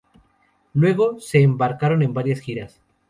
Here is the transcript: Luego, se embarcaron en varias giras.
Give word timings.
Luego, 0.73 1.19
se 1.19 1.43
embarcaron 1.43 2.01
en 2.01 2.11
varias 2.11 2.39
giras. 2.39 2.81